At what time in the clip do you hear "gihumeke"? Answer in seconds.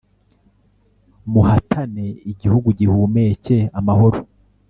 2.79-3.55